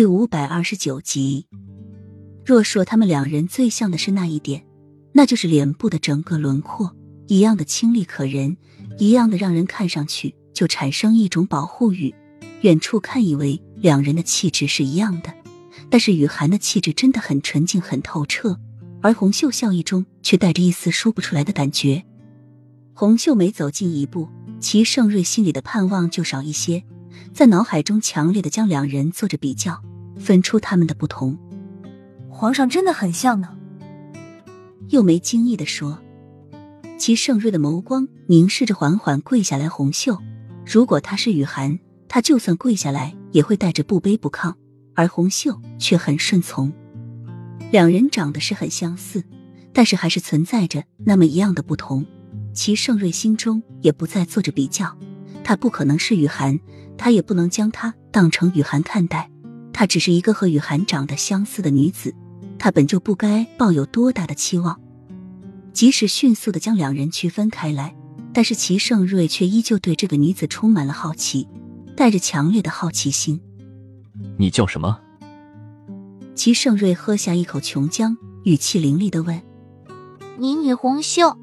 [0.00, 1.44] 第五百二十九集。
[2.42, 4.64] 若说他们两人最像的是那一点，
[5.12, 8.56] 那就是脸部的整个轮廓一样的清丽可人，
[8.96, 12.14] 一样的让人看上去就产生一种保护欲。
[12.62, 15.34] 远处看以为两人的气质是一样的，
[15.90, 18.58] 但是雨涵的气质真的很纯净、很透彻，
[19.02, 22.02] 而红袖笑意中却带着一丝说不出来的感觉。
[22.94, 24.26] 红袖每走近一步，
[24.60, 26.82] 齐盛瑞心里的盼望就少一些。
[27.34, 29.82] 在脑海中强烈的将两人做着比较，
[30.20, 31.36] 分出他们的不同。
[32.28, 33.56] 皇上真的很像呢。
[34.88, 35.98] 又没惊异的说，
[36.98, 40.18] 齐盛瑞的眸光凝视着缓缓跪下来红袖。
[40.64, 41.78] 如果他是雨涵，
[42.08, 44.54] 他就算跪下来也会带着不卑不亢，
[44.94, 46.72] 而红袖却很顺从。
[47.70, 49.24] 两人长得是很相似，
[49.72, 52.04] 但是还是存在着那么一样的不同。
[52.52, 54.96] 齐盛瑞心中也不再做着比较，
[55.44, 56.58] 他不可能是雨涵。
[56.98, 59.29] 他也不能将她当成雨涵看待，
[59.80, 62.14] 她只是一个和雨涵长得相似的女子，
[62.58, 64.78] 她本就不该抱有多大的期望。
[65.72, 67.96] 即使迅速的将两人区分开来，
[68.34, 71.48] 但是齐盛瑞却依旧对这个女子充满了好奇，
[71.96, 73.40] 带着强烈的好奇心。
[74.36, 75.00] 你叫什么？
[76.34, 78.14] 齐盛瑞喝下一口琼浆，
[78.44, 79.40] 语气凌厉的问
[80.36, 81.38] ：“你女红袖。”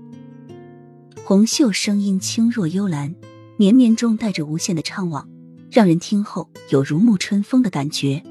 [1.26, 3.16] 红袖声音轻若幽兰，
[3.58, 5.26] 绵绵中带着无限的怅惘。
[5.70, 8.24] 让人听后有如沐春风的感觉。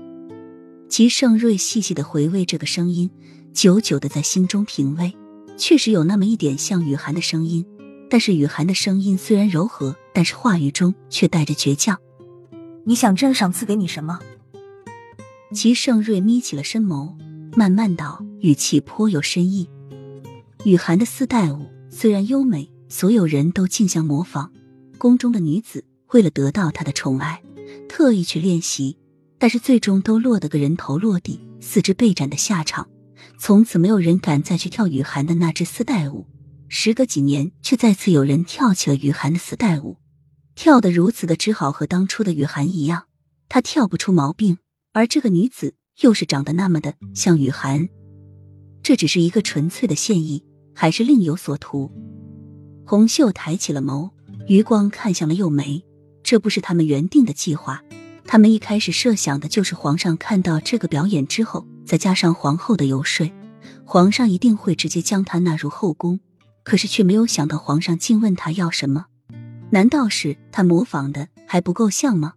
[0.88, 3.10] 齐盛瑞细细的回味这个声音，
[3.52, 5.14] 久久的在心中品味。
[5.56, 7.64] 确实有那么一点像雨涵的声音，
[8.10, 11.98] 但是雨涵的声音虽然柔和，但是话语中却带着倔强。
[12.84, 14.20] 你想朕赏赐给你什么？
[15.52, 17.14] 齐盛瑞眯起了深眸，
[17.56, 19.68] 慢慢道，语气颇有深意。
[20.64, 24.52] 雨涵的丝带舞虽然优美，所有人都竞相模仿，
[24.98, 25.84] 宫中的女子。
[26.12, 27.42] 为了得到他的宠爱，
[27.88, 28.96] 特意去练习，
[29.38, 32.88] 但是最终都落得个人头落地、四肢被斩的下场。
[33.38, 36.26] 从此没有人敢再去跳雨涵的那支丝带舞。
[36.68, 39.96] 时隔几年，却再次有人跳起了雨涵的丝带舞，
[40.54, 43.04] 跳得如此的只好和当初的雨涵一样，
[43.48, 44.58] 她跳不出毛病。
[44.92, 47.88] 而这个女子又是长得那么的像雨涵，
[48.82, 50.44] 这只是一个纯粹的现意，
[50.74, 51.92] 还是另有所图？
[52.84, 54.10] 红袖抬起了眸，
[54.48, 55.84] 余光看向了右眉。
[56.26, 57.84] 这不是他们原定的计划，
[58.24, 63.30] 他们一开始设想的就是皇上看到这个表演之后，再加上皇后的游说，
[63.84, 66.18] 皇上一定会直接将她纳入后宫。
[66.64, 69.06] 可是却没有想到，皇上竟问他要什么？
[69.70, 72.32] 难道是他模仿的还不够像吗？